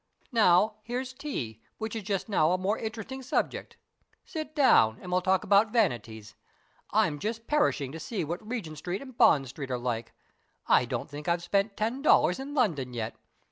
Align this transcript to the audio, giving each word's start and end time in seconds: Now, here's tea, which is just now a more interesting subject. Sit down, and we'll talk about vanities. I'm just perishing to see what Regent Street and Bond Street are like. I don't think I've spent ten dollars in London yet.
Now, 0.31 0.77
here's 0.81 1.13
tea, 1.13 1.61
which 1.77 1.95
is 1.95 2.01
just 2.01 2.27
now 2.27 2.49
a 2.53 2.57
more 2.57 2.75
interesting 2.79 3.21
subject. 3.21 3.77
Sit 4.25 4.55
down, 4.55 4.97
and 4.99 5.11
we'll 5.11 5.21
talk 5.21 5.43
about 5.43 5.69
vanities. 5.71 6.33
I'm 6.89 7.19
just 7.19 7.45
perishing 7.45 7.91
to 7.91 7.99
see 7.99 8.23
what 8.23 8.41
Regent 8.43 8.79
Street 8.79 9.03
and 9.03 9.15
Bond 9.15 9.47
Street 9.49 9.69
are 9.69 9.77
like. 9.77 10.13
I 10.65 10.85
don't 10.85 11.07
think 11.07 11.27
I've 11.27 11.43
spent 11.43 11.77
ten 11.77 12.01
dollars 12.01 12.39
in 12.39 12.55
London 12.55 12.95
yet. 12.95 13.13